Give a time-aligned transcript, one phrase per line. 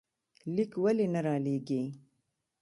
[0.55, 1.81] ليک ولې نه رالېږې؟